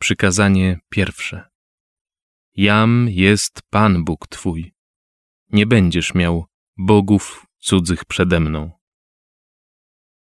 [0.00, 1.50] Przykazanie pierwsze.
[2.56, 4.74] Jam jest Pan Bóg Twój.
[5.52, 6.44] Nie będziesz miał
[6.76, 8.70] bogów cudzych przede mną.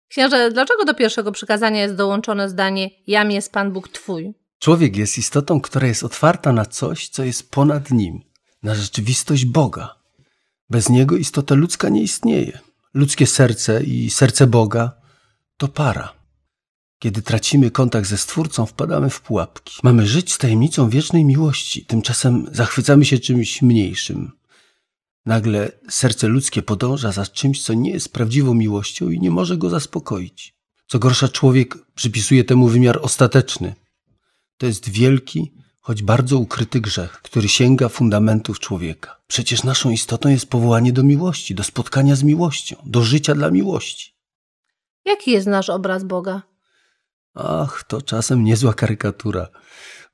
[0.08, 4.34] Księże, dlaczego do pierwszego przykazania jest dołączone zdanie Jam jest Pan Bóg Twój?
[4.60, 8.22] Człowiek jest istotą, która jest otwarta na coś, co jest ponad nim,
[8.64, 9.96] na rzeczywistość Boga.
[10.70, 12.60] Bez niego istota ludzka nie istnieje.
[12.94, 14.92] Ludzkie serce i serce Boga
[15.58, 16.23] to para.
[17.04, 19.80] Kiedy tracimy kontakt ze Stwórcą, wpadamy w pułapki.
[19.84, 24.32] Mamy żyć z tajemnicą wiecznej miłości, tymczasem zachwycamy się czymś mniejszym.
[25.26, 29.70] Nagle serce ludzkie podąża za czymś, co nie jest prawdziwą miłością i nie może go
[29.70, 30.56] zaspokoić.
[30.88, 33.76] Co gorsza, człowiek przypisuje temu wymiar ostateczny.
[34.58, 39.22] To jest wielki, choć bardzo ukryty grzech, który sięga fundamentów człowieka.
[39.28, 44.14] Przecież naszą istotą jest powołanie do miłości, do spotkania z miłością, do życia dla miłości.
[45.06, 46.53] Jaki jest nasz obraz Boga?
[47.36, 49.48] Ach, to czasem niezła karykatura.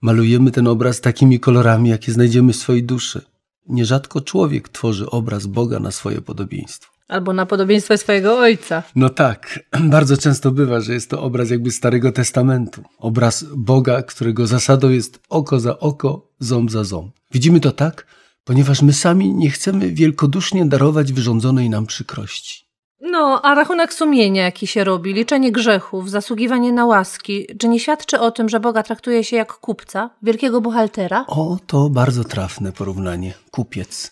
[0.01, 3.21] Malujemy ten obraz takimi kolorami, jakie znajdziemy w swojej duszy.
[3.67, 6.94] Nierzadko człowiek tworzy obraz Boga na swoje podobieństwo.
[7.07, 8.83] Albo na podobieństwo swojego ojca.
[8.95, 9.59] No tak,
[9.95, 12.83] bardzo często bywa, że jest to obraz jakby Starego Testamentu.
[12.97, 17.16] Obraz Boga, którego zasadą jest oko za oko, ząb za ząb.
[17.31, 18.05] Widzimy to tak,
[18.44, 22.69] ponieważ my sami nie chcemy wielkodusznie darować wyrządzonej nam przykrości.
[23.02, 28.19] No, a rachunek sumienia, jaki się robi, liczenie grzechów, zasługiwanie na łaski, czy nie świadczy
[28.19, 31.25] o tym, że Boga traktuje się jak kupca, wielkiego buchaltera?
[31.28, 33.33] O, to bardzo trafne porównanie.
[33.52, 34.11] Kupiec.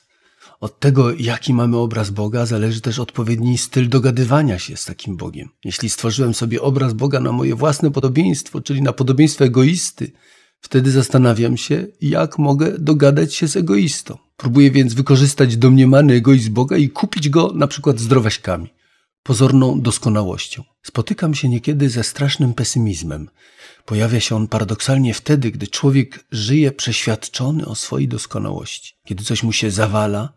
[0.59, 5.49] Od tego, jaki mamy obraz Boga, zależy też odpowiedni styl dogadywania się z takim Bogiem.
[5.63, 10.11] Jeśli stworzyłem sobie obraz Boga na moje własne podobieństwo, czyli na podobieństwo egoisty,
[10.61, 14.17] wtedy zastanawiam się, jak mogę dogadać się z egoistą.
[14.37, 18.76] Próbuję więc wykorzystać domniemany egoizm Boga i kupić go na przykład zdrowaśkami
[19.23, 20.63] pozorną doskonałością.
[20.83, 23.29] Spotykam się niekiedy ze strasznym pesymizmem.
[23.85, 28.93] Pojawia się on paradoksalnie wtedy, gdy człowiek żyje przeświadczony o swojej doskonałości.
[29.05, 30.33] Kiedy coś mu się zawala,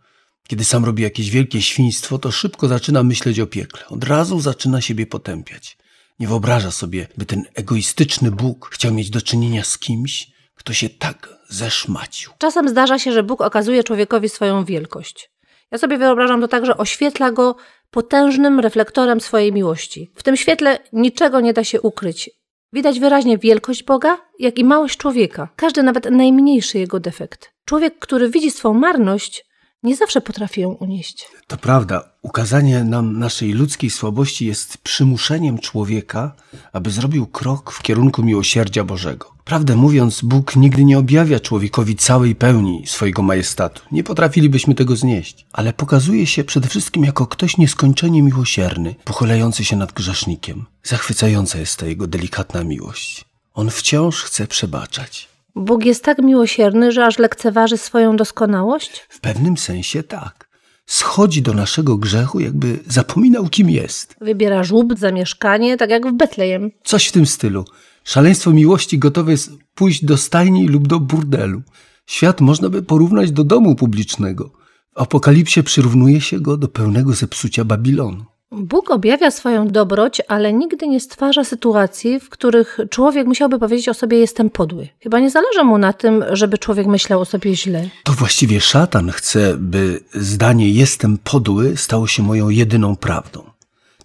[0.49, 3.87] kiedy sam robi jakieś wielkie świństwo, to szybko zaczyna myśleć o piekle.
[3.89, 5.79] Od razu zaczyna siebie potępiać.
[6.19, 10.89] Nie wyobraża sobie, by ten egoistyczny Bóg chciał mieć do czynienia z kimś, kto się
[10.89, 12.33] tak zeszmacił.
[12.39, 15.31] Czasem zdarza się, że Bóg okazuje człowiekowi swoją wielkość.
[15.71, 17.57] Ja sobie wyobrażam to tak, że oświetla go
[17.91, 20.11] potężnym reflektorem swojej miłości.
[20.15, 22.31] W tym świetle niczego nie da się ukryć.
[22.73, 27.53] Widać wyraźnie wielkość Boga, jak i małość człowieka, każdy nawet najmniejszy jego defekt.
[27.65, 29.45] Człowiek, który widzi swą marność,
[29.83, 31.29] nie zawsze potrafi ją unieść.
[31.47, 32.11] To prawda.
[32.23, 36.33] Ukazanie nam naszej ludzkiej słabości jest przymuszeniem człowieka,
[36.73, 39.35] aby zrobił krok w kierunku miłosierdzia Bożego.
[39.45, 43.83] Prawdę mówiąc, Bóg nigdy nie objawia człowiekowi całej pełni swojego majestatu.
[43.93, 45.47] Nie potrafilibyśmy tego znieść.
[45.53, 50.67] Ale pokazuje się przede wszystkim jako ktoś nieskończenie miłosierny, pochylający się nad grzesznikiem.
[50.83, 53.25] Zachwycająca jest ta jego delikatna miłość.
[53.55, 55.30] On wciąż chce przebaczać.
[55.55, 59.07] Bóg jest tak miłosierny, że aż lekceważy swoją doskonałość?
[59.09, 60.51] W pewnym sensie tak.
[60.87, 64.17] Schodzi do naszego grzechu, jakby zapominał, kim jest.
[64.21, 66.71] Wybiera żłób za mieszkanie, tak jak w Betlejem.
[66.85, 67.65] Coś w tym stylu.
[68.05, 71.63] Szaleństwo miłości gotowe jest pójść do stajni lub do burdelu.
[72.07, 74.53] Świat można by porównać do domu publicznego.
[74.97, 78.25] W Apokalipsie przyrównuje się go do pełnego zepsucia Babilonu.
[78.53, 83.95] Bóg objawia swoją dobroć, ale nigdy nie stwarza sytuacji, w których człowiek musiałby powiedzieć o
[83.95, 84.89] sobie jestem podły.
[85.01, 87.89] Chyba nie zależy mu na tym, żeby człowiek myślał o sobie źle.
[88.05, 93.43] To właściwie szatan chce, by zdanie jestem podły stało się moją jedyną prawdą.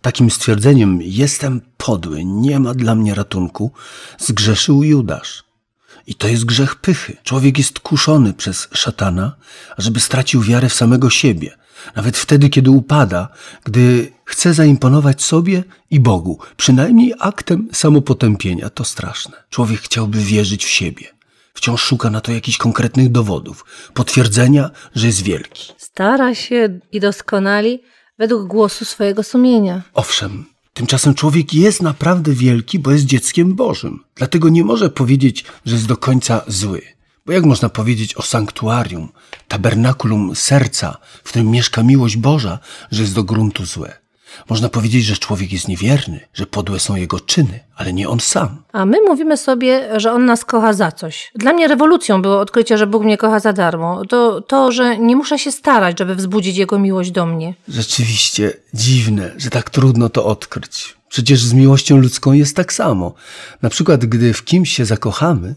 [0.02, 3.72] Takim stwierdzeniem jestem podły, nie ma dla mnie ratunku,
[4.18, 5.45] zgrzeszył Judasz.
[6.08, 7.18] I to jest grzech pychy.
[7.24, 9.36] Człowiek jest kuszony przez szatana,
[9.78, 11.58] ażeby stracił wiarę w samego siebie.
[11.96, 13.28] Nawet wtedy, kiedy upada,
[13.64, 19.44] gdy chce zaimponować sobie i Bogu, przynajmniej aktem samopotępienia, to straszne.
[19.50, 21.08] Człowiek chciałby wierzyć w siebie.
[21.54, 25.74] Wciąż szuka na to jakichś konkretnych dowodów, potwierdzenia, że jest wielki.
[25.78, 27.82] Stara się i doskonali
[28.18, 29.82] według głosu swojego sumienia.
[29.94, 34.04] Owszem, tymczasem człowiek jest naprawdę wielki, bo jest dzieckiem Bożym.
[34.16, 36.82] Dlatego nie może powiedzieć, że jest do końca zły.
[37.26, 39.10] Bo jak można powiedzieć o sanktuarium,
[39.48, 42.60] tabernakulum serca, w którym mieszka miłość Boża,
[42.92, 44.05] że jest do gruntu złe?
[44.50, 48.64] Można powiedzieć, że człowiek jest niewierny, że podłe są jego czyny, ale nie on sam.
[48.74, 51.32] A my mówimy sobie, że on nas kocha za coś.
[51.36, 54.06] Dla mnie rewolucją było odkrycie, że Bóg mnie kocha za darmo.
[54.06, 57.54] To, to że nie muszę się starać, żeby wzbudzić jego miłość do mnie.
[57.68, 60.96] Rzeczywiście dziwne, że tak trudno to odkryć.
[61.10, 63.14] Przecież z miłością ludzką jest tak samo.
[63.62, 65.56] Na przykład, gdy w kimś się zakochamy,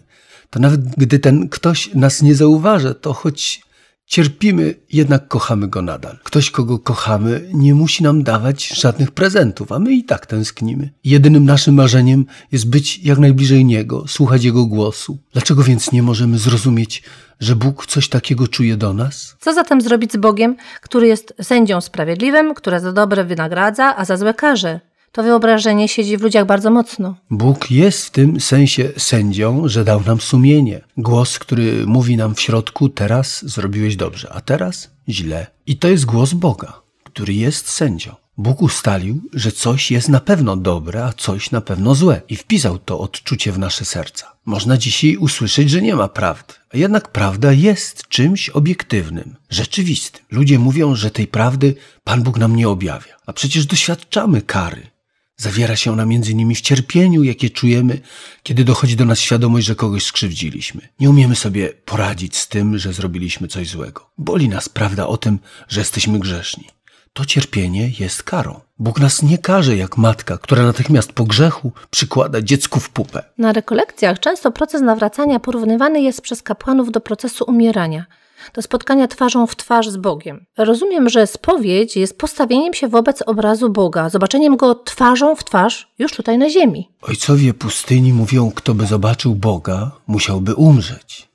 [0.51, 3.68] to nawet gdy ten ktoś nas nie zauważy, to choć
[4.09, 6.19] Cierpimy, jednak kochamy go nadal.
[6.25, 10.91] Ktoś, kogo kochamy, nie musi nam dawać żadnych prezentów, a my i tak tęsknimy.
[11.05, 15.19] Jedynym naszym marzeniem jest być jak najbliżej niego, słuchać jego głosu.
[15.33, 17.03] Dlaczego więc nie możemy zrozumieć,
[17.41, 19.37] że Bóg coś takiego czuje do nas?
[19.41, 24.17] Co zatem zrobić z Bogiem, który jest sędzią sprawiedliwym, który za dobre wynagradza, a za
[24.17, 24.81] złe karze?
[25.19, 27.17] To wyobrażenie siedzi w ludziach bardzo mocno.
[27.31, 30.81] Bóg jest w tym sensie sędzią, że dał nam sumienie.
[30.97, 35.47] Głos, który mówi nam w środku, teraz zrobiłeś dobrze, a teraz źle.
[35.67, 38.15] I to jest głos Boga, który jest sędzią.
[38.37, 42.79] Bóg ustalił, że coś jest na pewno dobre, a coś na pewno złe i wpisał
[42.79, 44.33] to odczucie w nasze serca.
[44.45, 50.25] Można dzisiaj usłyszeć, że nie ma prawdy, a jednak prawda jest czymś obiektywnym, rzeczywistym.
[50.31, 51.75] Ludzie mówią, że tej prawdy
[52.05, 54.98] Pan Bóg nam nie objawia, a przecież doświadczamy kary.
[55.41, 58.01] Zawiera się ona między innymi w cierpieniu, jakie czujemy,
[58.43, 60.89] kiedy dochodzi do nas świadomość, że kogoś skrzywdziliśmy.
[61.01, 64.11] Nie umiemy sobie poradzić z tym, że zrobiliśmy coś złego.
[64.19, 65.39] Boli nas prawda o tym,
[65.69, 66.65] że jesteśmy grzeszni.
[67.13, 68.61] To cierpienie jest karą.
[68.79, 73.23] Bóg nas nie karze jak matka, która natychmiast po grzechu przykłada dziecku w pupę.
[73.39, 78.07] Na rekolekcjach często proces nawracania porównywany jest przez kapłanów do procesu umierania–
[78.55, 80.47] do spotkania twarzą w twarz z Bogiem.
[80.59, 86.13] Rozumiem, że spowiedź jest postawieniem się wobec obrazu Boga, zobaczeniem go twarzą w twarz już
[86.13, 86.89] tutaj na ziemi.
[87.03, 91.29] Ojcowie pustyni mówią, kto by zobaczył Boga, musiałby umrzeć.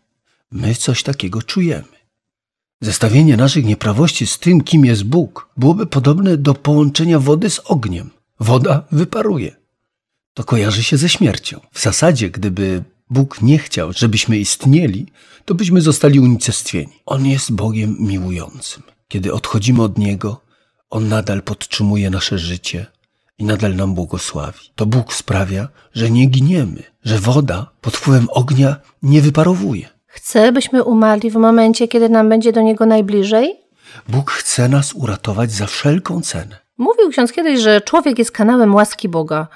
[0.52, 1.84] My coś takiego czujemy.
[2.82, 8.10] Zestawienie naszych nieprawości z tym, kim jest Bóg, byłoby podobne do połączenia wody z ogniem.
[8.40, 9.56] Woda wyparuje.
[10.34, 11.60] To kojarzy się ze śmiercią.
[11.72, 15.06] W zasadzie, gdyby Bóg nie chciał, żebyśmy istnieli,
[15.46, 16.94] to byśmy zostali unicestwieni.
[17.06, 18.84] On jest Bogiem miłującym.
[19.08, 20.42] Kiedy odchodzimy od Niego,
[20.90, 22.86] On nadal podtrzymuje nasze życie
[23.38, 24.60] i nadal nam błogosławi.
[24.76, 29.90] To Bóg sprawia, że nie giniemy, że woda pod wpływem ognia nie wyparowuje.
[30.06, 33.56] Chce, byśmy umarli w momencie, kiedy nam będzie do Niego najbliżej?
[34.10, 36.60] Bóg chce nas uratować za wszelką cenę.
[36.78, 39.48] Mówił ksiądz kiedyś, że człowiek jest kanałem łaski Boga.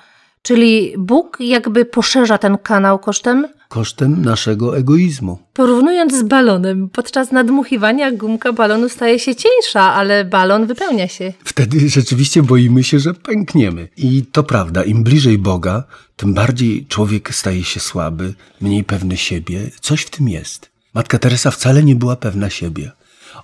[0.47, 3.47] Czyli Bóg jakby poszerza ten kanał kosztem?
[3.69, 5.39] Kosztem naszego egoizmu.
[5.53, 11.33] Porównując z balonem, podczas nadmuchiwania gumka balonu staje się cieńsza, ale balon wypełnia się.
[11.44, 13.88] Wtedy rzeczywiście boimy się, że pękniemy.
[13.97, 15.83] I to prawda, im bliżej Boga,
[16.15, 19.71] tym bardziej człowiek staje się słaby, mniej pewny siebie.
[19.81, 20.69] Coś w tym jest.
[20.93, 22.91] Matka Teresa wcale nie była pewna siebie.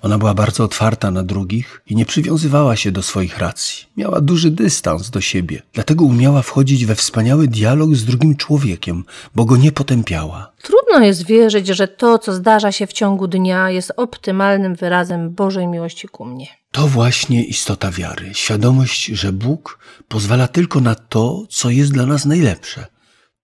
[0.03, 3.85] Ona była bardzo otwarta na drugich i nie przywiązywała się do swoich racji.
[3.97, 9.03] Miała duży dystans do siebie, dlatego umiała wchodzić we wspaniały dialog z drugim człowiekiem,
[9.35, 10.51] bo go nie potępiała.
[10.61, 15.67] Trudno jest wierzyć, że to, co zdarza się w ciągu dnia, jest optymalnym wyrazem Bożej
[15.67, 16.47] miłości ku mnie.
[16.71, 18.31] To właśnie istota wiary.
[18.33, 22.85] Świadomość, że Bóg pozwala tylko na to, co jest dla nas najlepsze.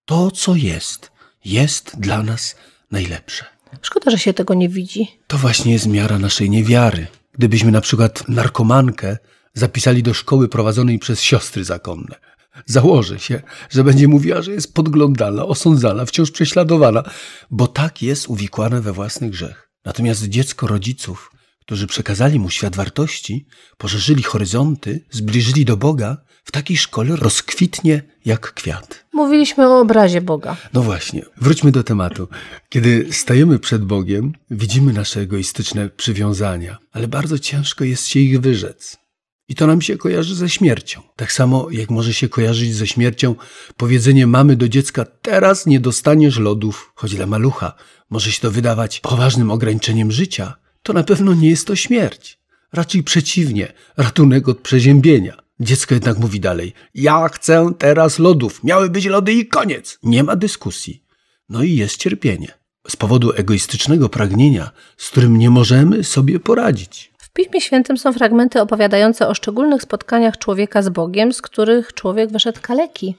[0.05, 1.11] To, co jest,
[1.45, 2.55] jest dla nas
[2.91, 3.45] najlepsze.
[3.81, 5.07] Szkoda, że się tego nie widzi.
[5.27, 7.07] To właśnie jest miara naszej niewiary.
[7.33, 9.17] Gdybyśmy na przykład narkomankę
[9.53, 12.15] zapisali do szkoły prowadzonej przez siostry zakonne,
[12.65, 17.03] założę się, że będzie mówiła, że jest podglądana, osądzana, wciąż prześladowana,
[17.51, 19.69] bo tak jest uwikłane we własny grzech.
[19.85, 21.31] Natomiast dziecko rodziców,
[21.61, 26.17] którzy przekazali mu świat wartości, poszerzyli horyzonty, zbliżyli do Boga,
[26.49, 29.05] w takiej szkole rozkwitnie jak kwiat.
[29.13, 30.57] Mówiliśmy o obrazie Boga.
[30.73, 32.27] No właśnie, wróćmy do tematu.
[32.69, 38.97] Kiedy stajemy przed Bogiem, widzimy nasze egoistyczne przywiązania, ale bardzo ciężko jest się ich wyrzec.
[39.49, 41.01] I to nam się kojarzy ze śmiercią.
[41.15, 43.35] Tak samo jak może się kojarzyć ze śmiercią
[43.77, 47.73] powiedzenie mamy do dziecka: Teraz nie dostaniesz lodów, choć dla malucha
[48.09, 52.39] może się to wydawać poważnym ograniczeniem życia, to na pewno nie jest to śmierć.
[52.73, 55.48] Raczej przeciwnie, ratunek od przeziębienia.
[55.59, 58.63] Dziecko jednak mówi dalej: Ja chcę teraz lodów.
[58.63, 59.99] Miały być lody i koniec.
[60.03, 61.03] Nie ma dyskusji.
[61.49, 62.51] No i jest cierpienie.
[62.87, 67.11] Z powodu egoistycznego pragnienia, z którym nie możemy sobie poradzić.
[67.17, 72.31] W Piśmie Świętym są fragmenty opowiadające o szczególnych spotkaniach człowieka z Bogiem, z których człowiek
[72.31, 73.15] wyszedł kaleki.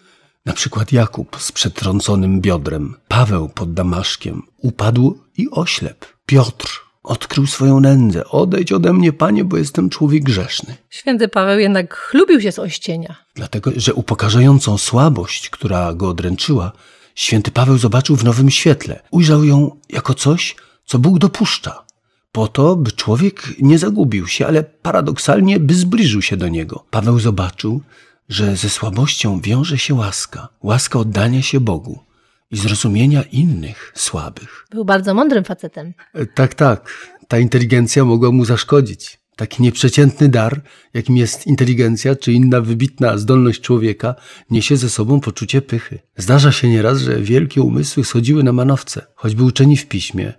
[0.47, 7.81] Na przykład Jakub z przetrąconym biodrem, Paweł pod Damaszkiem upadł i oślep, Piotr Odkrył swoją
[7.81, 8.25] nędzę.
[8.25, 10.77] Odejdź ode mnie, panie, bo jestem człowiek grzeszny.
[10.91, 13.17] Święty Paweł jednak chlubił się z ościenia.
[13.35, 16.73] Dlatego, że upokarzającą słabość, która go odręczyła,
[17.15, 19.01] święty Paweł zobaczył w nowym świetle.
[19.11, 21.85] Ujrzał ją jako coś, co Bóg dopuszcza.
[22.33, 26.85] Po to, by człowiek nie zagubił się, ale paradoksalnie, by zbliżył się do niego.
[26.91, 27.81] Paweł zobaczył,
[28.29, 32.10] że ze słabością wiąże się łaska, łaska oddania się Bogu
[32.51, 34.67] i zrozumienia innych słabych.
[34.71, 35.93] Był bardzo mądrym facetem.
[36.15, 37.11] E, tak, tak.
[37.29, 39.21] Ta inteligencja mogła mu zaszkodzić.
[39.37, 40.63] Taki nieprzeciętny dar,
[40.95, 44.15] jakim jest inteligencja czy inna wybitna zdolność człowieka,
[44.51, 45.99] niesie ze sobą poczucie pychy.
[46.17, 50.33] Zdarza się nieraz, że wielkie umysły schodziły na manowce, choćby uczeni w piśmie,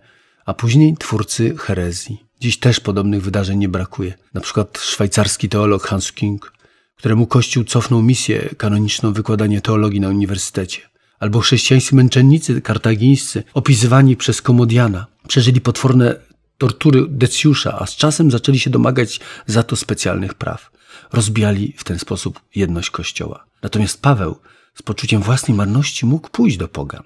[0.45, 2.25] a później twórcy herezji.
[2.39, 4.13] Dziś też podobnych wydarzeń nie brakuje.
[4.33, 6.53] Na przykład szwajcarski teolog Hans King,
[6.95, 10.90] któremu Kościół cofnął misję kanoniczną wykładanie teologii na uniwersytecie.
[11.21, 16.15] Albo chrześcijańscy męczennicy kartagińscy, opisywani przez Komodiana, przeżyli potworne
[16.57, 20.71] tortury Decjusza, a z czasem zaczęli się domagać za to specjalnych praw.
[21.13, 23.45] Rozbijali w ten sposób jedność Kościoła.
[23.63, 24.35] Natomiast Paweł
[24.75, 27.03] z poczuciem własnej marności mógł pójść do pogan.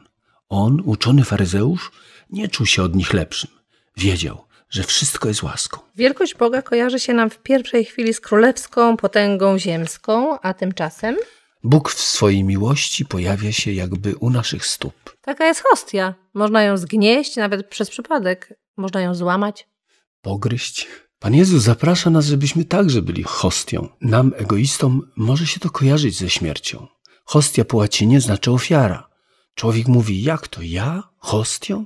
[0.50, 1.92] On, uczony faryzeusz,
[2.30, 3.50] nie czuł się od nich lepszym.
[3.98, 5.80] Wiedział, że wszystko jest łaską.
[5.96, 11.16] Wielkość Boga kojarzy się nam w pierwszej chwili z królewską potęgą ziemską, a tymczasem
[11.66, 15.18] Bóg w swojej miłości pojawia się jakby u naszych stóp.
[15.22, 16.16] taka jest hostia.
[16.34, 19.68] Można ją zgnieść nawet przez przypadek, można ją złamać.
[20.22, 20.88] Pogryźć.
[21.20, 23.90] Pan Jezus zaprasza nas, żebyśmy także byli hostią.
[24.02, 26.88] Nam, egoistom, może się to kojarzyć ze śmiercią.
[27.26, 29.10] Hostia po łacinie znaczy ofiara.
[29.56, 31.04] Człowiek mówi, jak to ja?
[31.18, 31.86] Hostią?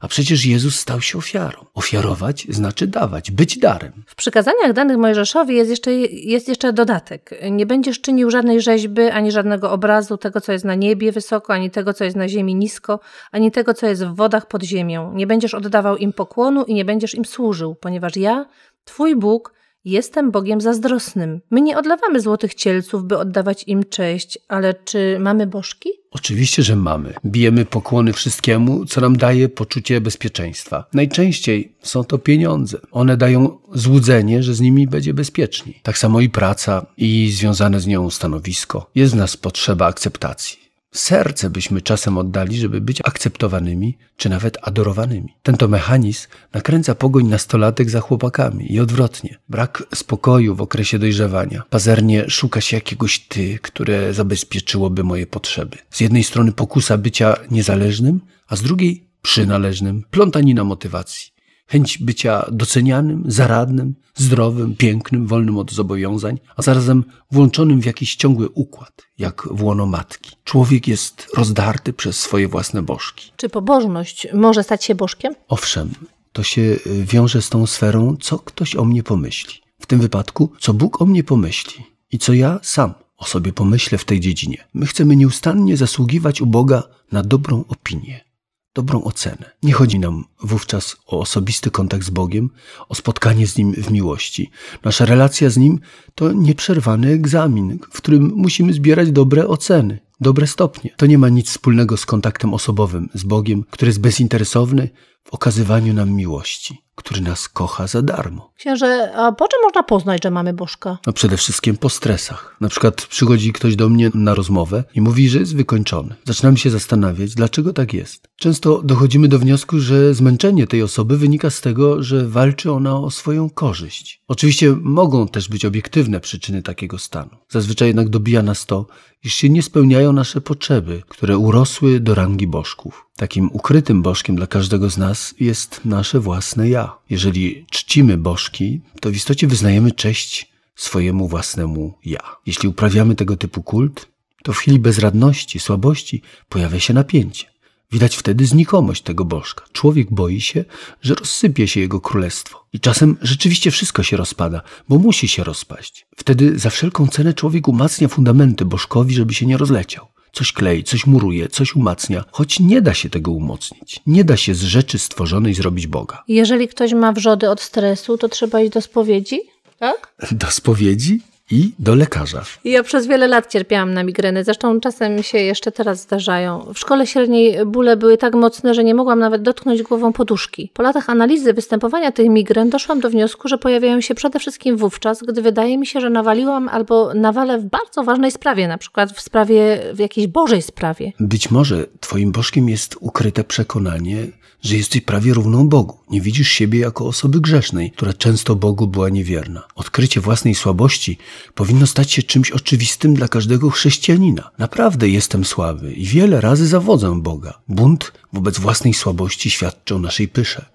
[0.00, 1.66] A przecież Jezus stał się ofiarą.
[1.74, 3.92] Ofiarować znaczy dawać, być darem.
[4.06, 7.30] W przykazaniach danych Mojżeszowi jest jeszcze, jest jeszcze dodatek.
[7.50, 11.70] Nie będziesz czynił żadnej rzeźby, ani żadnego obrazu tego, co jest na niebie wysoko, ani
[11.70, 13.00] tego, co jest na ziemi nisko,
[13.32, 15.12] ani tego, co jest w wodach pod ziemią.
[15.14, 18.46] Nie będziesz oddawał im pokłonu i nie będziesz im służył, ponieważ ja,
[18.84, 21.40] Twój Bóg, jestem Bogiem zazdrosnym.
[21.50, 25.90] My nie odlewamy złotych cielców, by oddawać im cześć, ale czy mamy bożki?
[26.10, 27.14] Oczywiście, że mamy.
[27.26, 30.84] Bijemy pokłony wszystkiemu, co nam daje poczucie bezpieczeństwa.
[30.94, 32.78] Najczęściej są to pieniądze.
[32.90, 35.80] One dają złudzenie, że z nimi będzie bezpieczniej.
[35.82, 38.90] Tak samo i praca i związane z nią stanowisko.
[38.94, 40.69] Jest w nas potrzeba akceptacji.
[40.92, 45.34] Serce byśmy czasem oddali, żeby być akceptowanymi, czy nawet adorowanymi.
[45.42, 49.38] Ten to mechanizm nakręca pogoń nastolatek za chłopakami i odwrotnie.
[49.48, 51.62] Brak spokoju w okresie dojrzewania.
[51.70, 55.76] Pazernie szuka się jakiegoś ty, które zabezpieczyłoby moje potrzeby.
[55.90, 60.04] Z jednej strony pokusa bycia niezależnym, a z drugiej przynależnym.
[60.10, 61.30] Plątanina motywacji.
[61.70, 68.48] Chęć bycia docenianym, zaradnym, zdrowym, pięknym, wolnym od zobowiązań, a zarazem włączonym w jakiś ciągły
[68.48, 70.36] układ, jak w łono matki.
[70.44, 73.32] Człowiek jest rozdarty przez swoje własne bożki.
[73.36, 75.34] Czy pobożność może stać się bożkiem?
[75.48, 75.90] Owszem,
[76.32, 79.60] to się y, wiąże z tą sferą, co ktoś o mnie pomyśli.
[79.80, 83.98] W tym wypadku, co Bóg o mnie pomyśli i co ja sam o sobie pomyślę
[83.98, 84.64] w tej dziedzinie.
[84.74, 88.29] My chcemy nieustannie zasługiwać u Boga na dobrą opinię
[88.74, 89.50] dobrą ocenę.
[89.62, 92.50] Nie chodzi nam wówczas o osobisty kontakt z Bogiem,
[92.88, 94.50] o spotkanie z Nim w miłości.
[94.84, 95.80] Nasza relacja z Nim
[96.14, 100.90] to nieprzerwany egzamin, w którym musimy zbierać dobre oceny, dobre stopnie.
[100.96, 104.90] To nie ma nic wspólnego z kontaktem osobowym z Bogiem, który jest bezinteresowny
[105.24, 108.52] w okazywaniu nam miłości, który nas kocha za darmo.
[108.56, 110.98] Księże, a po czym można poznać, że mamy bożka?
[111.06, 112.56] No przede wszystkim po stresach.
[112.60, 116.14] Na przykład przychodzi ktoś do mnie na rozmowę i mówi, że jest wykończony.
[116.24, 118.28] Zaczynamy się zastanawiać, dlaczego tak jest.
[118.42, 123.10] Często dochodzimy do wniosku, że zmęczenie tej osoby wynika z tego, że walczy ona o
[123.10, 124.22] swoją korzyść.
[124.28, 127.30] Oczywiście mogą też być obiektywne przyczyny takiego stanu.
[127.48, 128.86] Zazwyczaj jednak dobija nas to,
[129.24, 133.06] iż się nie spełniają nasze potrzeby, które urosły do rangi bożków.
[133.16, 136.96] Takim ukrytym bożkiem dla każdego z nas jest nasze własne ja.
[137.10, 142.36] Jeżeli czcimy bożki, to w istocie wyznajemy cześć swojemu własnemu ja.
[142.46, 144.08] Jeśli uprawiamy tego typu kult,
[144.42, 147.49] to w chwili bezradności, słabości pojawia się napięcie.
[147.92, 149.64] Widać wtedy znikomość tego bożka.
[149.72, 150.64] Człowiek boi się,
[151.02, 152.66] że rozsypie się jego królestwo.
[152.72, 156.06] I czasem rzeczywiście wszystko się rozpada, bo musi się rozpaść.
[156.16, 160.06] Wtedy za wszelką cenę człowiek umacnia fundamenty bożkowi, żeby się nie rozleciał.
[160.32, 164.00] Coś klei, coś muruje, coś umacnia, choć nie da się tego umocnić.
[164.06, 166.22] Nie da się z rzeczy stworzonej zrobić Boga.
[166.28, 169.40] Jeżeli ktoś ma wrzody od stresu, to trzeba iść do spowiedzi?
[169.78, 170.14] Tak?
[170.32, 172.42] Do spowiedzi i do lekarza.
[172.64, 176.66] Ja przez wiele lat cierpiałam na migreny, zresztą czasem się jeszcze teraz zdarzają.
[176.74, 180.70] W szkole średniej bóle były tak mocne, że nie mogłam nawet dotknąć głową poduszki.
[180.74, 185.22] Po latach analizy występowania tych migren doszłam do wniosku, że pojawiają się przede wszystkim wówczas,
[185.22, 189.20] gdy wydaje mi się, że nawaliłam albo nawalę w bardzo ważnej sprawie, na przykład w
[189.20, 191.12] sprawie, w jakiejś Bożej sprawie.
[191.20, 194.26] Być może twoim bożkiem jest ukryte przekonanie,
[194.62, 195.98] że jesteś prawie równą Bogu.
[196.10, 199.62] Nie widzisz siebie jako osoby grzesznej, która często Bogu była niewierna.
[199.74, 201.18] Odkrycie własnej słabości
[201.54, 204.50] powinno stać się czymś oczywistym dla każdego chrześcijanina.
[204.58, 207.58] Naprawdę jestem słaby i wiele razy zawodzę Boga.
[207.68, 210.66] Bunt wobec własnej słabości świadczy o naszej pysze.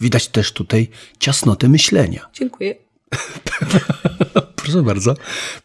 [0.00, 0.88] Widać też tutaj
[1.18, 2.26] ciasnotę myślenia.
[2.32, 2.74] Dziękuję.
[4.62, 5.14] Proszę bardzo.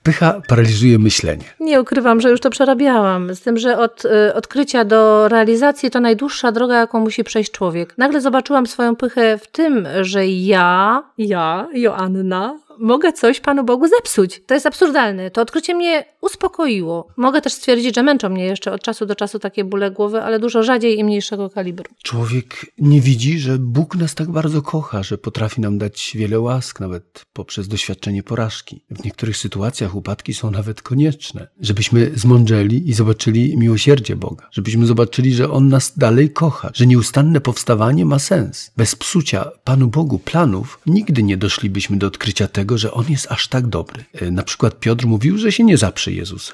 [0.03, 1.43] Pycha paraliżuje myślenie.
[1.59, 3.35] Nie ukrywam, że już to przerabiałam.
[3.35, 7.97] Z tym, że od y, odkrycia do realizacji to najdłuższa droga, jaką musi przejść człowiek.
[7.97, 14.41] Nagle zobaczyłam swoją pychę w tym, że ja, ja, Joanna, mogę coś Panu Bogu zepsuć.
[14.47, 15.31] To jest absurdalne.
[15.31, 17.07] To odkrycie mnie uspokoiło.
[17.17, 20.39] Mogę też stwierdzić, że męczą mnie jeszcze od czasu do czasu takie bóle głowy, ale
[20.39, 21.85] dużo rzadziej i mniejszego kalibru.
[22.03, 26.79] Człowiek nie widzi, że Bóg nas tak bardzo kocha, że potrafi nam dać wiele łask,
[26.79, 28.83] nawet poprzez doświadczenie porażki.
[28.89, 35.33] W niektórych sytuacjach upadki są nawet konieczne, żebyśmy zmądrzeli i zobaczyli miłosierdzie Boga, żebyśmy zobaczyli,
[35.33, 38.71] że On nas dalej kocha, że nieustanne powstawanie ma sens.
[38.77, 43.47] Bez psucia Panu Bogu planów nigdy nie doszlibyśmy do odkrycia tego, że On jest aż
[43.47, 44.05] tak dobry.
[44.13, 46.53] E, Na przykład Piotr mówił, że się nie zaprze Jezusa.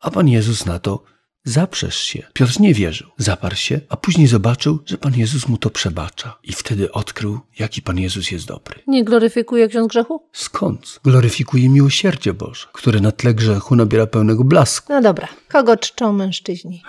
[0.00, 1.04] A Pan Jezus na to
[1.44, 2.22] Zaprzesz się.
[2.32, 3.08] Piotr nie wierzył.
[3.18, 6.38] Zaparł się, a później zobaczył, że Pan Jezus mu to przebacza.
[6.42, 8.80] I wtedy odkrył, jaki Pan Jezus jest dobry.
[8.86, 10.28] Nie gloryfikuje ksiądz grzechu?
[10.32, 11.00] Skąd?
[11.04, 14.92] Gloryfikuje miłosierdzie Boże, które na tle grzechu nabiera pełnego blasku.
[14.92, 15.28] No dobra.
[15.48, 16.82] Kogo czczą mężczyźni?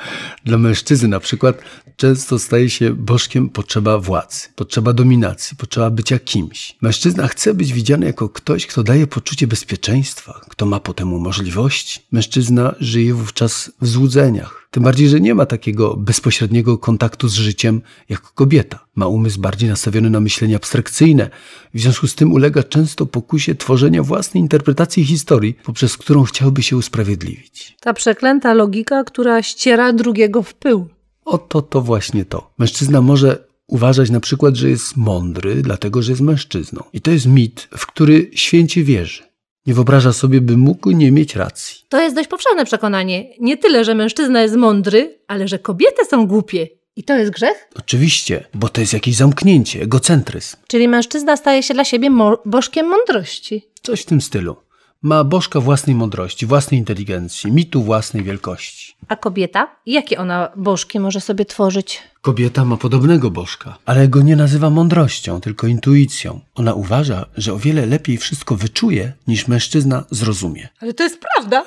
[0.45, 1.57] Dla mężczyzny na przykład
[1.97, 6.75] często staje się bożkiem potrzeba władzy, potrzeba dominacji, potrzeba bycia kimś.
[6.81, 12.00] Mężczyzna chce być widziany jako ktoś, kto daje poczucie bezpieczeństwa, kto ma po temu możliwości.
[12.12, 14.63] Mężczyzna żyje wówczas w złudzeniach.
[14.71, 18.85] Tym bardziej, że nie ma takiego bezpośredniego kontaktu z życiem jak kobieta.
[18.95, 21.29] Ma umysł bardziej nastawiony na myślenie abstrakcyjne.
[21.73, 26.77] W związku z tym ulega często pokusie tworzenia własnej interpretacji historii, poprzez którą chciałby się
[26.77, 27.77] usprawiedliwić.
[27.81, 30.89] Ta przeklęta logika, która ściera drugiego w pył.
[31.25, 32.51] Oto to właśnie to.
[32.57, 33.37] Mężczyzna może
[33.67, 36.83] uważać na przykład, że jest mądry, dlatego że jest mężczyzną.
[36.93, 39.23] I to jest mit, w który święcie wierzy.
[39.65, 41.77] Nie wyobraża sobie, by mógł nie mieć racji.
[41.89, 43.29] To jest dość powszechne przekonanie.
[43.39, 46.67] Nie tyle, że mężczyzna jest mądry, ale że kobiety są głupie.
[46.95, 47.69] I to jest grzech?
[47.75, 50.57] Oczywiście, bo to jest jakieś zamknięcie, egocentryzm.
[50.67, 52.09] Czyli mężczyzna staje się dla siebie
[52.45, 53.67] bożkiem mądrości.
[53.83, 54.55] Coś w tym stylu.
[55.03, 58.95] Ma bożka własnej mądrości, własnej inteligencji, mitu własnej wielkości.
[59.07, 59.75] A kobieta?
[59.86, 62.01] Jakie ona bożki może sobie tworzyć?
[62.22, 66.39] Kobieta ma podobnego bożka, ale go nie nazywa mądrością, tylko intuicją.
[66.55, 70.69] Ona uważa, że o wiele lepiej wszystko wyczuje, niż mężczyzna zrozumie.
[70.79, 71.65] Ale to jest prawda.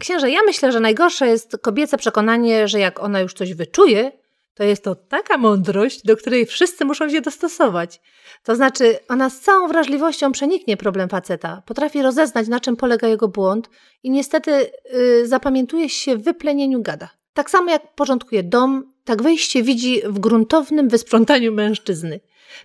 [0.00, 4.12] Księże, ja myślę, że najgorsze jest kobiece przekonanie, że jak ona już coś wyczuje,
[4.60, 8.00] to jest to taka mądrość, do której wszyscy muszą się dostosować.
[8.44, 13.28] To znaczy, ona z całą wrażliwością przeniknie problem faceta, potrafi rozeznać, na czym polega jego
[13.28, 13.70] błąd
[14.02, 17.08] i niestety yy, zapamiętuje się w wyplenieniu gada.
[17.34, 22.20] Tak samo jak porządkuje dom, tak wejście widzi w gruntownym wysprzątaniu mężczyzny.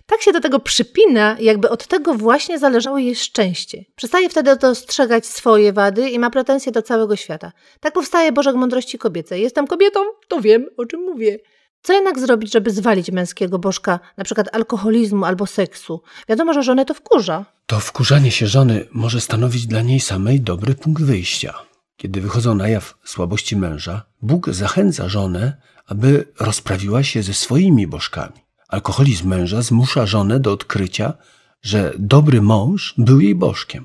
[0.06, 3.84] Tak się do tego przypina, jakby od tego właśnie zależało jej szczęście.
[3.94, 7.52] Przestaje wtedy dostrzegać swoje wady i ma pretensje do całego świata.
[7.80, 9.42] Tak powstaje Bożek mądrości kobiecej.
[9.42, 11.38] Jestem kobietą, to wiem, o czym mówię.
[11.86, 16.02] Co jednak zrobić, żeby zwalić męskiego bożka, na przykład alkoholizmu albo seksu?
[16.28, 17.44] Wiadomo, że żonę to wkurza.
[17.66, 21.54] To wkurzanie się żony może stanowić dla niej samej dobry punkt wyjścia.
[21.96, 28.40] Kiedy wychodzą na jaw słabości męża, Bóg zachęca żonę, aby rozprawiła się ze swoimi bożkami.
[28.68, 31.14] Alkoholizm męża zmusza żonę do odkrycia,
[31.62, 33.84] że dobry mąż był jej bożkiem.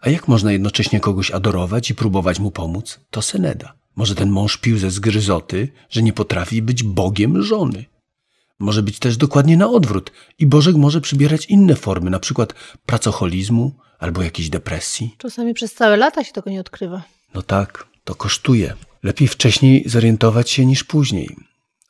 [0.00, 3.00] A jak można jednocześnie kogoś adorować i próbować mu pomóc?
[3.10, 3.85] To seneda.
[3.96, 7.84] Może ten mąż pił ze zgryzoty, że nie potrafi być Bogiem żony.
[8.58, 12.54] Może być też dokładnie na odwrót i Bożek może przybierać inne formy, na przykład
[12.86, 15.14] pracoholizmu albo jakiejś depresji.
[15.18, 17.02] Czasami przez całe lata się tego nie odkrywa.
[17.34, 18.74] No tak, to kosztuje.
[19.02, 21.36] Lepiej wcześniej zorientować się niż później.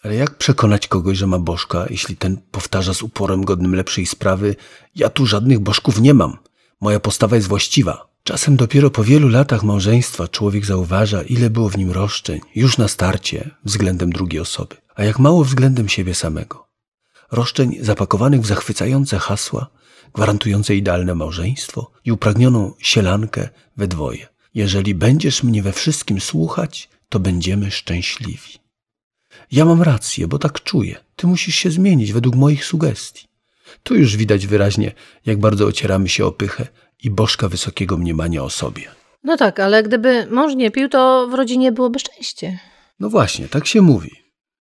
[0.03, 4.57] Ale jak przekonać kogoś, że ma bożka, jeśli ten powtarza z uporem godnym lepszej sprawy:
[4.95, 6.39] Ja tu żadnych bożków nie mam,
[6.81, 8.16] moja postawa jest właściwa.
[8.27, 12.89] Czasem dopiero po wielu latach małżeństwa człowiek zauważa, ile było w nim roszczeń, już na
[12.89, 16.69] starcie, względem drugiej osoby, a jak mało względem siebie samego.
[17.33, 19.67] Roszczeń zapakowanych w zachwycające hasła,
[20.15, 24.27] gwarantujące idealne małżeństwo i upragnioną sielankę we dwoje.
[24.55, 28.53] Jeżeli będziesz mnie we wszystkim słuchać, to będziemy szczęśliwi.
[29.53, 30.97] Ja mam rację, bo tak czuję.
[31.17, 33.27] Ty musisz się zmienić według moich sugestii.
[33.83, 34.93] Tu już widać wyraźnie,
[35.27, 36.67] jak bardzo ocieramy się o pychę
[37.07, 38.83] i bożka wysokiego mniemania o sobie.
[39.25, 42.59] No tak, ale gdyby mąż nie pił, to w rodzinie byłoby szczęście.
[43.01, 44.11] No właśnie, tak się mówi.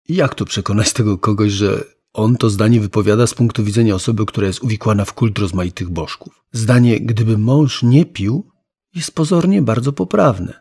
[0.09, 4.25] I jak tu przekonać tego kogoś, że on to zdanie wypowiada z punktu widzenia osoby,
[4.25, 6.43] która jest uwikłana w kult rozmaitych bożków?
[6.51, 8.51] Zdanie, gdyby mąż nie pił,
[8.95, 10.53] jest pozornie bardzo poprawne.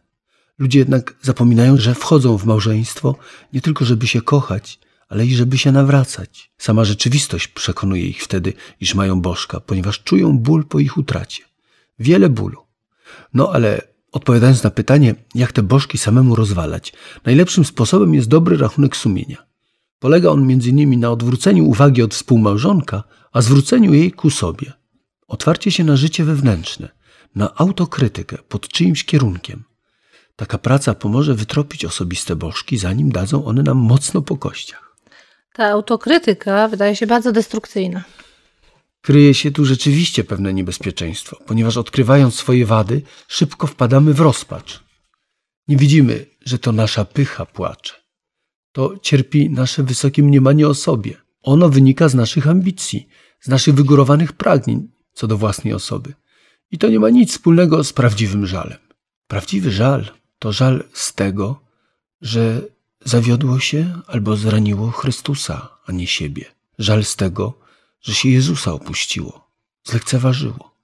[0.59, 3.17] Ludzie jednak zapominają, że wchodzą w małżeństwo
[3.53, 6.53] nie tylko, żeby się kochać, ale i żeby się nawracać.
[6.59, 11.52] Sama rzeczywistość przekonuje ich wtedy, iż mają bożka, ponieważ czują ból po ich utracie.
[12.03, 12.61] Wiele bólu.
[13.35, 13.81] No ale
[14.13, 16.93] odpowiadając na pytanie, jak te bożki samemu rozwalać,
[17.25, 19.37] najlepszym sposobem jest dobry rachunek sumienia.
[19.99, 21.01] Polega on m.in.
[21.01, 24.73] na odwróceniu uwagi od współmałżonka, a zwróceniu jej ku sobie.
[25.29, 26.89] Otwarcie się na życie wewnętrzne,
[27.35, 29.65] na autokrytykę pod czyimś kierunkiem.
[30.37, 34.97] Taka praca pomoże wytropić osobiste bożki, zanim dadzą one nam mocno po kościach.
[35.53, 38.05] Ta autokrytyka wydaje się bardzo destrukcyjna.
[39.03, 44.85] Kryje się tu rzeczywiście pewne niebezpieczeństwo, ponieważ odkrywając swoje wady, szybko wpadamy w rozpacz.
[45.69, 47.95] Nie widzimy, że to nasza pycha płacze.
[48.73, 51.17] To cierpi nasze wysokie mniemanie o sobie.
[51.43, 53.09] Ono wynika z naszych ambicji,
[53.41, 56.15] z naszych wygórowanych pragnień co do własnej osoby.
[56.71, 58.79] I to nie ma nic wspólnego z prawdziwym żalem.
[59.27, 61.61] Prawdziwy żal to żal z tego,
[62.21, 62.63] że
[63.05, 66.45] zawiodło się albo zraniło Chrystusa, a nie siebie.
[66.79, 67.62] Żal z tego,
[68.03, 69.51] że się Jezusa opuściło,
[69.85, 70.75] zlekceważyło.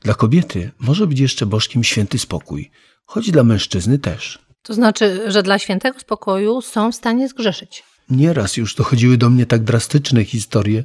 [0.00, 2.70] Dla kobiety może być jeszcze bożkiem święty spokój,
[3.04, 4.46] choć dla mężczyzny też.
[4.62, 7.82] To znaczy, że dla świętego spokoju są w stanie zgrzeszyć.
[8.10, 10.84] Nieraz już dochodziły do mnie tak drastyczne historie,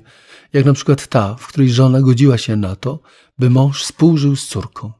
[0.53, 2.99] jak na przykład ta, w której żona godziła się na to,
[3.39, 4.91] by mąż współżył z córką.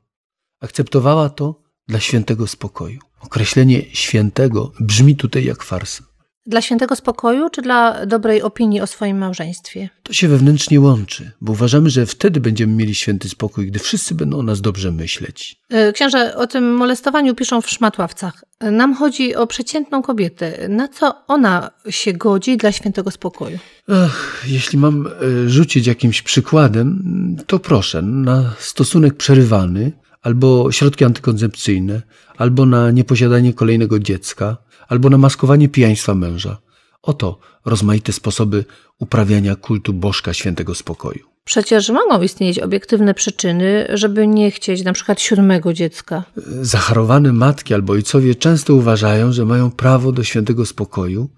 [0.62, 3.00] Akceptowała to dla świętego spokoju.
[3.20, 6.11] Określenie świętego brzmi tutaj jak farsa.
[6.46, 9.90] Dla świętego spokoju czy dla dobrej opinii o swoim małżeństwie?
[10.04, 14.40] To się wewnętrznie łączy, bo uważamy, że wtedy będziemy mieli święty spokój, gdy wszyscy będą
[14.40, 15.56] o nas dobrze myśleć.
[15.70, 18.46] E, księże, o tym molestowaniu piszą w szmatławcach.
[18.62, 20.68] Nam chodzi o przeciętną kobietę.
[20.70, 23.60] Na co ona się godzi dla świętego spokoju?
[23.88, 27.04] Ach, jeśli mam e, rzucić jakimś przykładem,
[27.48, 32.02] to proszę, na stosunek przerywany, albo środki antykoncepcyjne,
[32.38, 34.58] albo na nieposiadanie kolejnego dziecka,
[34.92, 36.58] albo na maskowanie pijaństwa męża.
[37.02, 38.66] Oto rozmaite sposoby
[39.00, 41.26] uprawiania kultu bożka świętego spokoju.
[41.44, 46.24] Przecież mogą istnieć obiektywne przyczyny, żeby nie chcieć na przykład siódmego dziecka.
[46.62, 51.30] Zacharowane matki albo ojcowie często uważają, że mają prawo do świętego spokoju,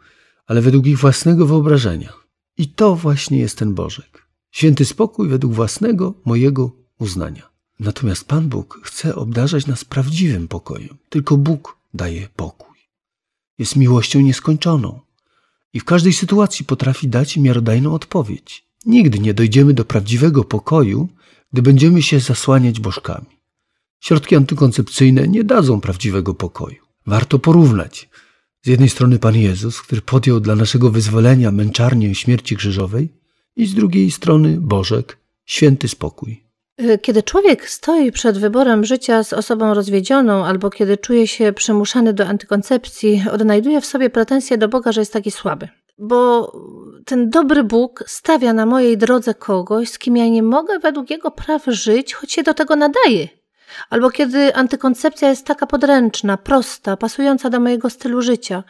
[0.47, 2.13] ale według ich własnego wyobrażenia.
[2.57, 4.27] I to właśnie jest ten Bożek.
[4.51, 7.49] Święty spokój według własnego, mojego uznania.
[7.79, 10.97] Natomiast Pan Bóg chce obdarzać nas prawdziwym pokojem.
[11.09, 12.72] Tylko Bóg daje pokój.
[13.57, 14.99] Jest miłością nieskończoną
[15.73, 18.67] i w każdej sytuacji potrafi dać miarodajną odpowiedź.
[18.85, 21.09] Nigdy nie dojdziemy do prawdziwego pokoju,
[21.53, 23.27] gdy będziemy się zasłaniać bożkami.
[23.99, 26.83] Środki antykoncepcyjne nie dadzą prawdziwego pokoju.
[27.05, 28.09] Warto porównać.
[28.61, 33.09] Z jednej strony Pan Jezus, który podjął dla naszego wyzwolenia męczarnię śmierci krzyżowej,
[33.55, 36.42] i z drugiej strony Bożek, święty spokój.
[36.81, 42.13] Y, kiedy człowiek stoi przed wyborem życia z osobą rozwiedzioną, albo kiedy czuje się przymuszany
[42.13, 45.69] do antykoncepcji, odnajduje w sobie pretensje do Boga, że jest taki słaby.
[45.97, 46.51] Bo
[47.05, 51.31] ten dobry Bóg stawia na mojej drodze kogoś, z kim ja nie mogę według jego
[51.31, 53.27] praw żyć, choć się do tego nadaje.
[53.89, 58.63] Albo kiedy antykoncepcja jest taka podręczna, prosta, pasująca do mojego stylu życia.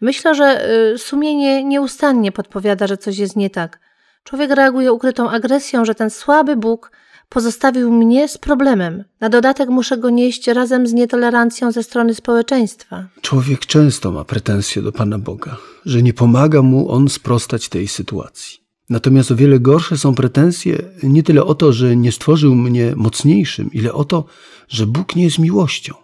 [0.00, 3.80] Myślę, że y, sumienie nieustannie podpowiada, że coś jest nie tak.
[4.24, 6.90] Człowiek reaguje ukrytą agresją, że ten słaby Bóg
[7.28, 9.04] pozostawił mnie z problemem.
[9.20, 13.06] Na dodatek muszę go nieść razem z nietolerancją ze strony społeczeństwa.
[13.20, 18.66] Człowiek często ma pretensje do Pana Boga, że nie pomaga mu on sprostać tej sytuacji.
[18.90, 23.70] Natomiast o wiele gorsze są pretensje nie tyle o to, że nie stworzył mnie mocniejszym,
[23.72, 24.24] ile o to,
[24.68, 25.94] że Bóg nie jest miłością.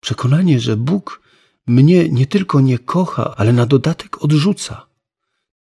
[0.00, 1.22] Przekonanie, że Bóg
[1.66, 4.87] mnie nie tylko nie kocha, ale na dodatek odrzuca.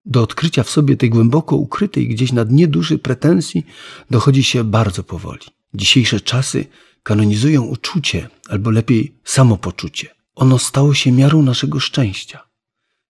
[0.05, 3.65] Do odkrycia w sobie tej głęboko ukrytej gdzieś na dnie duszy pretensji
[4.09, 5.45] dochodzi się bardzo powoli.
[5.73, 6.65] Dzisiejsze czasy
[7.03, 10.07] kanonizują uczucie, albo lepiej samopoczucie.
[10.35, 12.47] Ono stało się miarą naszego szczęścia.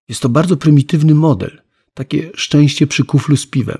[0.08, 1.62] Jest to bardzo prymitywny model,
[1.94, 3.78] takie szczęście przy kuflu z piwem.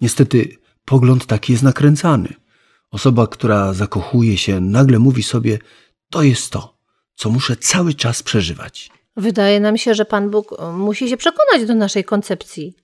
[0.00, 2.34] Niestety pogląd taki jest nakręcany.
[2.90, 5.58] Osoba, która zakochuje się, nagle mówi sobie:
[6.10, 6.78] To jest to,
[7.14, 8.90] co muszę cały czas przeżywać.
[9.16, 12.74] Wydaje nam się, że Pan Bóg e, musi się przekonać do naszej koncepcji.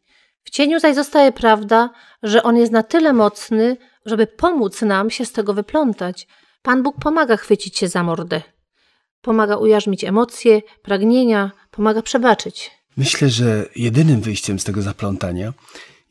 [0.44, 1.90] W cieniu zaś zostaje prawda,
[2.22, 6.26] że On jest na tyle mocny, żeby pomóc nam się z tego wyplątać.
[6.62, 8.42] Pan Bóg pomaga chwycić się za mordę.
[9.20, 12.70] Pomaga ujarzmić emocje, pragnienia, pomaga przebaczyć.
[12.96, 15.52] Myślę, że jedynym wyjściem z tego zaplątania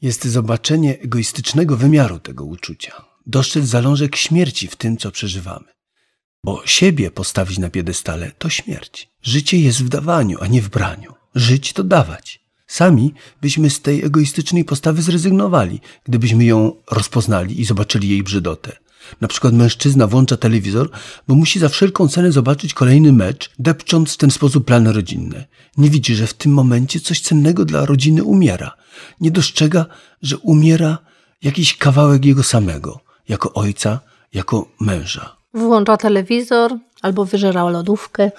[0.02, 5.75] jest zobaczenie egoistycznego wymiaru tego uczucia, dostrzec zalążek śmierci w tym, co przeżywamy.
[6.46, 9.10] Bo siebie postawić na piedestale to śmierć.
[9.22, 11.14] Życie jest w dawaniu, a nie w braniu.
[11.36, 12.40] Żyć to dawać.
[12.68, 18.72] Sami byśmy z tej egoistycznej postawy zrezygnowali, gdybyśmy ją rozpoznali i zobaczyli jej brzydotę.
[19.22, 20.90] Na przykład mężczyzna włącza telewizor,
[21.28, 25.46] bo musi za wszelką cenę zobaczyć kolejny mecz, depcząc w ten sposób plany rodzinne.
[25.78, 28.72] Nie widzi, że w tym momencie coś cennego dla rodziny umiera.
[29.22, 29.86] Nie dostrzega,
[30.22, 30.98] że umiera
[31.42, 34.00] jakiś kawałek jego samego, jako ojca,
[34.34, 35.36] jako męża.
[35.56, 38.32] Włącza telewizor albo wyżera lodówkę.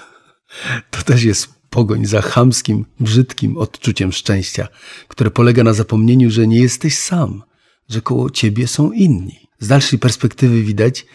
[0.91, 4.69] To też jest pogoń za chamskim, brzydkim odczuciem szczęścia,
[5.09, 7.43] które polega na zapomnieniu, że nie jesteś sam,
[7.89, 9.49] że koło ciebie są inni.
[9.59, 11.07] Z dalszej perspektywy widać,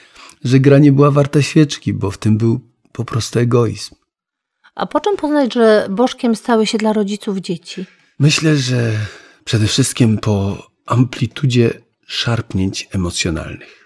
[0.43, 2.59] że gra nie była warta świeczki, bo w tym był
[2.91, 3.95] po prostu egoizm.
[4.75, 7.85] A po czym poznać, że bożkiem stały się dla rodziców dzieci?
[8.19, 8.91] Myślę, że
[9.43, 13.80] przede wszystkim po amplitudzie szarpnięć emocjonalnych,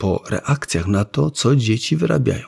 [0.00, 2.46] po reakcjach na to, co dzieci wyrabiają.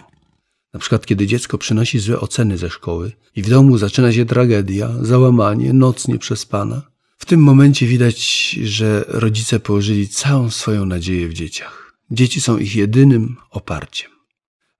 [0.74, 4.90] Na przykład, kiedy dziecko przynosi złe oceny ze szkoły i w domu zaczyna się tragedia,
[5.00, 6.82] załamanie, noc nieprzespana,
[7.18, 11.96] w tym momencie widać, że rodzice położyli całą swoją nadzieję w dzieciach.
[12.10, 14.10] Dzieci są ich jedynym oparciem.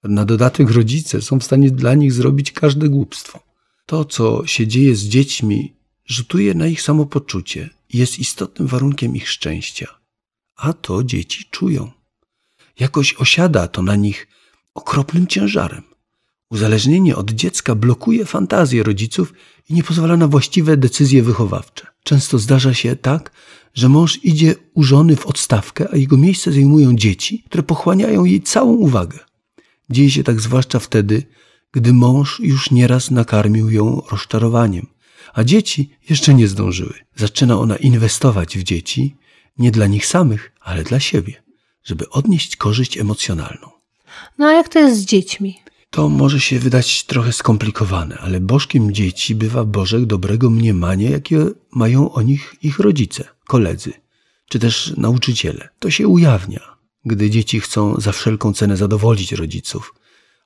[0.05, 3.41] Na dodatek rodzice są w stanie dla nich zrobić każde głupstwo.
[3.87, 5.73] To, co się dzieje z dziećmi,
[6.07, 9.87] rzutuje na ich samopoczucie i jest istotnym warunkiem ich szczęścia.
[10.57, 12.02] A to dzieci czują.
[12.81, 14.29] Jakoś osiada to na nich
[14.75, 15.83] okropnym ciężarem.
[16.51, 19.33] Uzależnienie od dziecka blokuje fantazję rodziców
[19.69, 21.87] i nie pozwala na właściwe decyzje wychowawcze.
[22.05, 23.33] Często zdarza się tak,
[23.75, 28.43] że mąż idzie u żony w odstawkę, a jego miejsce zajmują dzieci, które pochłaniają jej
[28.43, 29.19] całą uwagę.
[29.91, 31.23] Dzieje się tak zwłaszcza wtedy,
[31.73, 34.87] gdy mąż już nieraz nakarmił ją rozczarowaniem,
[35.35, 36.95] a dzieci jeszcze nie zdążyły.
[37.17, 39.17] Zaczyna ona inwestować w dzieci,
[39.59, 41.43] nie dla nich samych, ale dla siebie,
[41.85, 43.71] żeby odnieść korzyść emocjonalną.
[44.39, 45.59] No a jak to jest z dziećmi?
[45.91, 52.13] To może się wydać trochę skomplikowane, ale bożkiem dzieci bywa bożek dobrego mniemania, jakie mają
[52.13, 53.93] o nich ich rodzice, koledzy,
[54.49, 55.69] czy też nauczyciele.
[55.79, 59.95] To się ujawnia, gdy dzieci chcą za wszelką cenę zadowolić rodziców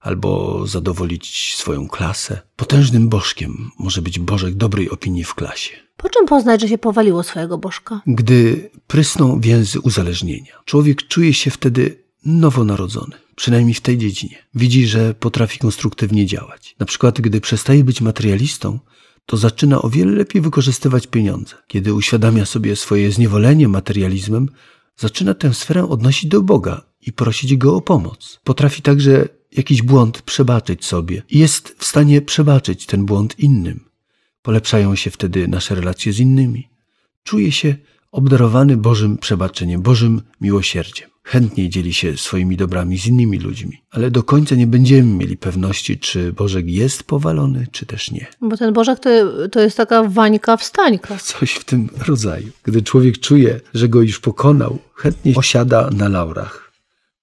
[0.00, 2.40] albo zadowolić swoją klasę.
[2.56, 5.70] Potężnym bożkiem może być bożek dobrej opinii w klasie.
[5.96, 8.00] Po czym poznać, że się powaliło swojego bożka?
[8.06, 14.36] Gdy prysną więzy uzależnienia, człowiek czuje się wtedy nowonarodzony, przynajmniej w tej dziedzinie.
[14.54, 16.76] Widzi, że potrafi konstruktywnie działać.
[16.78, 18.78] Na przykład, gdy przestaje być materialistą,
[19.26, 21.54] to zaczyna o wiele lepiej wykorzystywać pieniądze.
[21.66, 24.48] Kiedy uświadamia sobie swoje zniewolenie materializmem,
[24.96, 28.40] zaczyna tę sferę odnosić do Boga i prosić Go o pomoc.
[28.44, 33.84] Potrafi także jakiś błąd przebaczyć sobie i jest w stanie przebaczyć ten błąd innym.
[34.42, 36.68] Polepszają się wtedy nasze relacje z innymi.
[37.22, 37.76] Czuje się
[38.12, 41.08] obdarowany Bożym przebaczeniem, Bożym miłosierdziem.
[41.22, 45.98] Chętniej dzieli się swoimi dobrami z innymi ludźmi, ale do końca nie będziemy mieli pewności,
[45.98, 48.26] czy Bożek jest powalony, czy też nie.
[48.40, 49.10] Bo ten bożek to,
[49.48, 51.18] to jest taka wańka wstańka.
[51.18, 52.48] Coś w tym rodzaju.
[52.62, 56.72] Gdy człowiek czuje, że go już pokonał, chętnie osiada na laurach.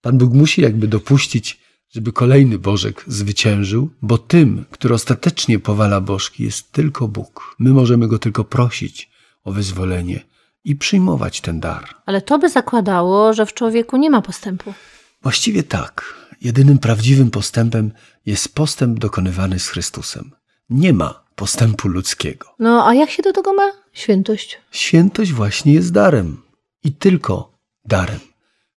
[0.02, 1.60] Pan Bóg musi jakby dopuścić,
[1.94, 7.56] żeby kolejny Bożek zwyciężył, bo tym, który ostatecznie powala bożki, jest tylko Bóg.
[7.60, 9.10] My możemy go tylko prosić
[9.44, 10.20] o wyzwolenie
[10.64, 11.96] i przyjmować ten dar.
[12.06, 14.74] Ale to by zakładało, że w człowieku nie ma postępu.
[15.22, 16.14] Właściwie tak.
[16.42, 17.92] Jedynym prawdziwym postępem
[18.26, 20.32] jest postęp dokonywany z Chrystusem.
[20.70, 22.56] Nie ma postępu ludzkiego.
[22.60, 23.72] No a jak się do tego ma?
[23.94, 24.60] Świętość.
[24.72, 26.42] Świętość właśnie jest darem.
[26.84, 28.20] I tylko darem,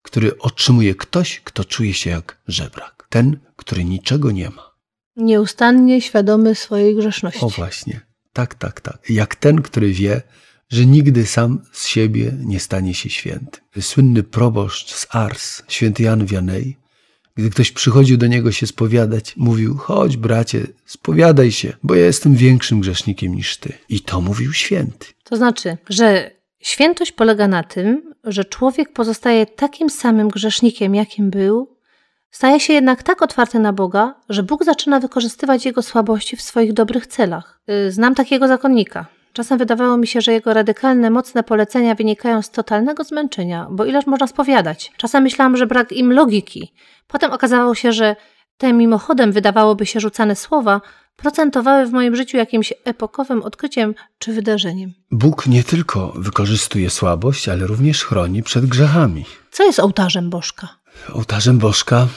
[0.03, 2.96] który otrzymuje ktoś, kto czuje się jak żebrak.
[3.09, 4.77] Ten, który niczego nie ma.
[5.17, 7.45] Nieustannie świadomy swojej grzeszności.
[7.45, 8.01] O właśnie.
[8.33, 9.11] Tak, tak, tak.
[9.11, 10.23] Jak ten, który wie,
[10.69, 13.65] że nigdy sam z siebie nie stanie się świętym.
[13.81, 16.77] Słynny proboszcz z Ars, święty Jan Wianej,
[17.35, 22.35] gdy ktoś przychodził do niego się spowiadać, mówił: Chodź, bracie, spowiadaj się, bo ja jestem
[22.35, 23.73] większym grzesznikiem niż ty.
[23.89, 25.07] I to mówił święty.
[25.25, 31.76] To znaczy, że świętość polega na tym, że człowiek pozostaje takim samym grzesznikiem, jakim był,
[32.31, 36.73] staje się jednak tak otwarty na Boga, że Bóg zaczyna wykorzystywać jego słabości w swoich
[36.73, 37.61] dobrych celach.
[37.71, 39.07] Y, Znam takiego zakonnika.
[39.33, 44.07] Czasem wydawało mi się, że jego radykalne, mocne polecenia wynikają z totalnego zmęczenia, bo ileż
[44.07, 44.93] można spowiadać.
[44.97, 46.73] Czasem myślałam, że brak im logiki.
[47.07, 48.17] Potem okazało się, że
[48.59, 50.81] te mimochodem wydawałoby się rzucane słowa
[51.17, 54.93] procentowały w moim życiu jakimś epokowym odkryciem czy wydarzeniem.
[55.11, 59.25] Bóg nie tylko wykorzystuje słabość, ale również chroni przed grzechami.
[59.51, 60.69] Co jest ołtarzem Bożka?
[61.13, 62.09] Ołtarzem Bożka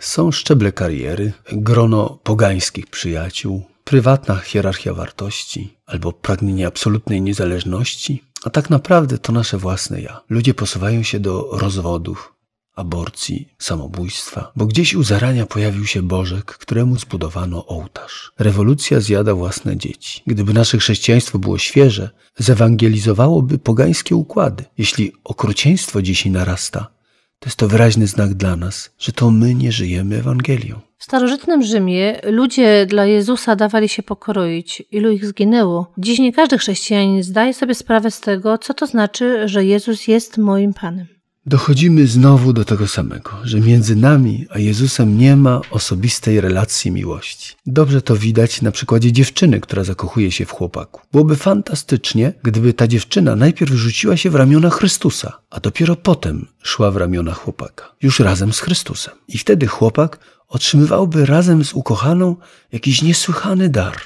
[0.00, 8.70] są szczeble kariery, grono pogańskich przyjaciół, prywatna hierarchia wartości albo pragnienie absolutnej niezależności, a tak
[8.70, 10.20] naprawdę to nasze własne ja.
[10.28, 12.32] Ludzie posuwają się do rozwodów,
[12.76, 18.32] aborcji, samobójstwa, bo gdzieś u zarania pojawił się Bożek, któremu zbudowano ołtarz.
[18.38, 20.22] Rewolucja zjada własne dzieci.
[20.26, 24.64] Gdyby nasze chrześcijaństwo było świeże, zewangelizowałoby pogańskie układy.
[24.78, 26.97] Jeśli okrucieństwo dzisiaj narasta,
[27.38, 30.80] to jest to wyraźny znak dla nas, że to my nie żyjemy Ewangelią.
[30.98, 34.82] W starożytnym Rzymie ludzie dla Jezusa dawali się pokroić.
[34.90, 35.92] Ilu ich zginęło?
[35.98, 40.38] Dziś nie każdy chrześcijanin zdaje sobie sprawę z tego, co to znaczy, że Jezus jest
[40.38, 41.17] moim Panem.
[41.48, 47.54] Dochodzimy znowu do tego samego, że między nami a Jezusem nie ma osobistej relacji miłości.
[47.66, 51.00] Dobrze to widać na przykładzie dziewczyny, która zakochuje się w chłopaku.
[51.12, 56.90] Byłoby fantastycznie, gdyby ta dziewczyna najpierw rzuciła się w ramiona Chrystusa, a dopiero potem szła
[56.90, 59.14] w ramiona chłopaka, już razem z Chrystusem.
[59.28, 62.36] I wtedy chłopak otrzymywałby razem z ukochaną
[62.72, 63.96] jakiś niesłychany dar.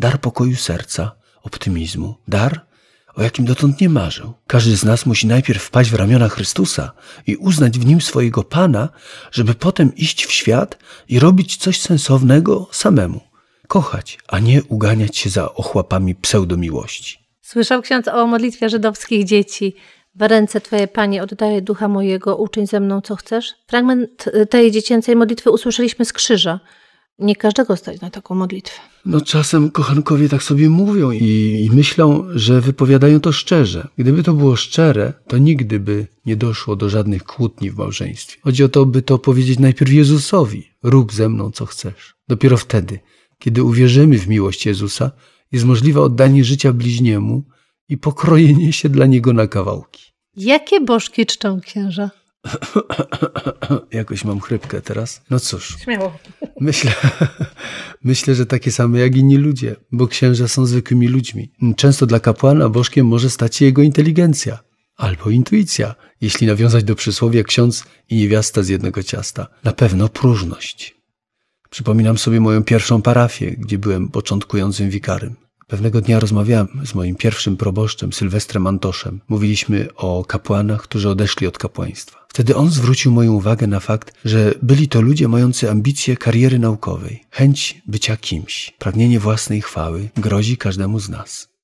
[0.00, 2.65] Dar pokoju serca, optymizmu, dar
[3.16, 4.32] o jakim dotąd nie marzył.
[4.46, 6.92] Każdy z nas musi najpierw wpaść w ramiona Chrystusa
[7.26, 8.88] i uznać w nim swojego Pana,
[9.32, 13.20] żeby potem iść w świat i robić coś sensownego samemu.
[13.68, 17.18] Kochać, a nie uganiać się za ochłapami pseudomiłości.
[17.42, 19.74] Słyszał ksiądz o modlitwie żydowskich dzieci.
[20.14, 23.54] W ręce Twoje, Panie, oddaję ducha mojego, uczyń ze mną, co chcesz.
[23.66, 26.60] Fragment tej dziecięcej modlitwy usłyszeliśmy z krzyża.
[27.18, 28.80] Nie każdego stać na taką modlitwę.
[29.06, 31.24] No czasem kochankowie tak sobie mówią i,
[31.64, 33.88] i, myślą, że wypowiadają to szczerze.
[33.98, 38.40] Gdyby to było szczere, to nigdy by nie doszło do żadnych kłótni w małżeństwie.
[38.42, 40.68] Chodzi o to, by to powiedzieć najpierw Jezusowi.
[40.82, 42.14] Rób ze mną, co chcesz.
[42.28, 42.98] Dopiero wtedy,
[43.38, 45.10] kiedy uwierzymy w miłość Jezusa,
[45.52, 47.44] jest możliwe oddanie życia bliźniemu
[47.88, 50.12] i pokrojenie się dla niego na kawałki.
[50.36, 52.10] Jakie bożki czczą księża?
[53.92, 55.22] Jakoś mam chrypkę teraz.
[55.30, 55.76] No cóż.
[55.84, 56.18] Śmiało.
[56.60, 56.92] Myślę,
[58.04, 61.52] myślę, że takie same jak inni ludzie, bo księża są zwykłymi ludźmi.
[61.76, 64.58] Często dla kapłana bożkiem może stać się jego inteligencja
[64.96, 69.46] albo intuicja, jeśli nawiązać do przysłowia ksiądz i niewiasta z jednego ciasta.
[69.64, 70.96] Na pewno próżność.
[71.70, 75.45] Przypominam sobie moją pierwszą parafię, gdzie byłem początkującym wikarym.
[75.66, 79.20] Pewnego dnia rozmawiałem z moim pierwszym proboszczem, Sylwestrem Antoszem.
[79.28, 82.26] Mówiliśmy o kapłanach, którzy odeszli od kapłaństwa.
[82.28, 87.24] Wtedy on zwrócił moją uwagę na fakt, że byli to ludzie mający ambicje kariery naukowej,
[87.30, 91.55] chęć bycia kimś, pragnienie własnej chwały grozi każdemu z nas.